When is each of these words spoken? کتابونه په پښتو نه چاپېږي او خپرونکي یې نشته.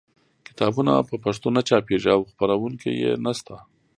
کتابونه 0.47 0.91
په 1.09 1.15
پښتو 1.23 1.47
نه 1.57 1.61
چاپېږي 1.69 2.09
او 2.15 2.21
خپرونکي 2.31 2.91
یې 3.01 3.11
نشته. 3.25 3.55